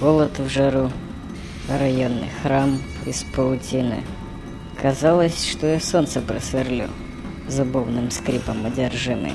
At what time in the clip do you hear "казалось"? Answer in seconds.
4.80-5.44